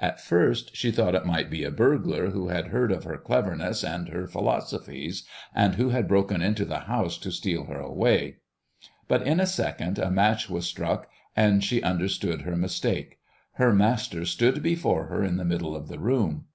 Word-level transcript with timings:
At 0.00 0.18
first 0.18 0.74
she 0.74 0.90
thought 0.90 1.14
it 1.14 1.26
might 1.26 1.50
be 1.50 1.62
a 1.62 1.70
burglar 1.70 2.30
who 2.30 2.48
had 2.48 2.68
heard 2.68 2.90
of 2.90 3.04
her 3.04 3.18
cleverness 3.18 3.84
and 3.84 4.08
her 4.08 4.26
philosophies, 4.26 5.24
and 5.54 5.74
who 5.74 5.90
had 5.90 6.08
broken 6.08 6.40
into 6.40 6.64
the 6.64 6.78
house 6.78 7.18
to 7.18 7.30
steal 7.30 7.64
her 7.64 7.80
away, 7.80 8.36
but 9.08 9.20
in 9.26 9.40
a 9.40 9.46
second 9.46 9.98
a 9.98 10.10
match 10.10 10.48
was 10.48 10.64
struck 10.66 11.10
and 11.36 11.62
she 11.62 11.82
understood 11.82 12.40
her 12.48 12.56
mistake. 12.56 13.18
Her 13.56 13.74
master 13.74 14.24
stood 14.24 14.62
before 14.62 15.08
her 15.08 15.22
in 15.22 15.36
the 15.36 15.44
middle 15.44 15.76
of 15.76 15.88
the 15.88 15.98
room. 15.98 16.46